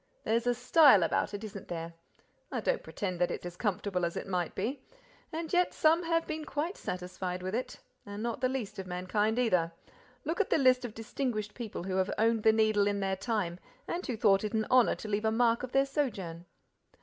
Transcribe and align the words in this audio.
"There's 0.23 0.47
a 0.47 0.55
style 0.55 1.03
about 1.03 1.31
it, 1.35 1.43
isn't 1.43 1.67
there? 1.67 1.93
I 2.51 2.59
don't 2.59 2.81
pretend 2.81 3.21
that 3.21 3.29
it's 3.29 3.45
as 3.45 3.55
comfortable 3.55 4.03
as 4.03 4.17
it 4.17 4.25
might 4.25 4.55
be. 4.55 4.81
And 5.31 5.53
yet, 5.53 5.75
some 5.75 6.01
have 6.05 6.25
been 6.25 6.43
quite 6.43 6.75
satisfied 6.75 7.43
with 7.43 7.53
it; 7.53 7.77
and 8.03 8.23
not 8.23 8.41
the 8.41 8.49
least 8.49 8.79
of 8.79 8.87
mankind, 8.87 9.37
either!—Look 9.37 10.41
at 10.41 10.49
the 10.49 10.57
list 10.57 10.83
of 10.85 10.95
distinguished 10.95 11.53
people 11.53 11.83
who 11.83 11.97
have 11.97 12.09
owned 12.17 12.41
the 12.41 12.51
Needle 12.51 12.87
in 12.87 12.99
their 12.99 13.15
time 13.15 13.59
and 13.87 14.03
who 14.07 14.17
thought 14.17 14.43
it 14.43 14.53
an 14.53 14.65
honor 14.71 14.95
to 14.95 15.07
leave 15.07 15.23
a 15.23 15.31
mark 15.31 15.61
of 15.61 15.71
their 15.71 15.85
sojourn." 15.85 16.45